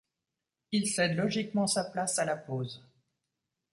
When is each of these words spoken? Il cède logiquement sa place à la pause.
Il 0.71 0.87
cède 0.89 1.15
logiquement 1.15 1.67
sa 1.67 1.83
place 1.83 2.17
à 2.17 2.25
la 2.25 2.35
pause. 2.35 2.83